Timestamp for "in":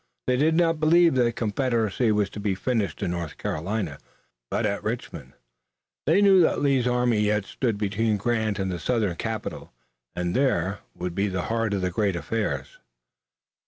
3.03-3.11